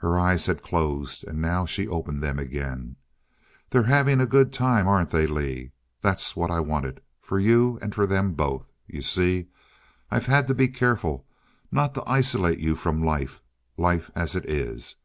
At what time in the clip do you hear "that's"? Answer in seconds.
6.02-6.36